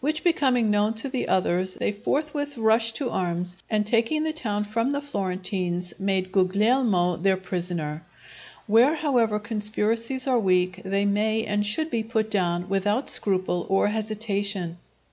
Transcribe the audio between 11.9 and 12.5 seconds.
put